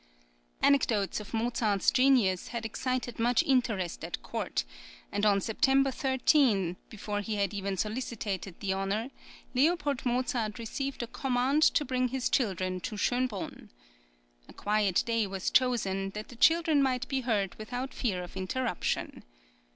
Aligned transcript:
Anecdotes 0.63 1.19
of 1.19 1.31
Mozart's 1.31 1.91
genius 1.91 2.47
had 2.47 2.65
excited 2.65 3.19
much 3.19 3.43
interest 3.43 4.03
at 4.03 4.19
court, 4.23 4.63
and 5.11 5.27
on 5.27 5.39
September 5.39 5.91
13, 5.91 6.75
before 6.89 7.21
he 7.21 7.35
had 7.35 7.53
even 7.53 7.77
solicited 7.77 8.59
the 8.61 8.73
honour, 8.73 9.11
L. 9.55 9.77
Mozart 10.03 10.57
received 10.57 11.03
a 11.03 11.05
command 11.05 11.61
to 11.61 11.85
bring 11.85 12.07
his 12.07 12.31
children 12.31 12.79
to 12.79 12.95
Schönbrunn. 12.95 13.69
A 14.49 14.53
quiet 14.53 15.03
day 15.05 15.27
was 15.27 15.51
chosen, 15.51 16.09
that 16.15 16.29
the 16.29 16.35
children 16.35 16.81
might 16.81 17.07
be 17.07 17.21
heard 17.21 17.53
without 17.59 17.93
fear 17.93 18.23
of 18.23 18.35
interruption. 18.35 19.23